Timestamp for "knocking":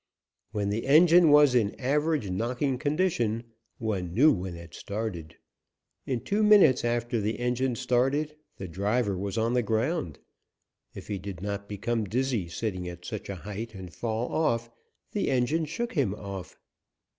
2.31-2.79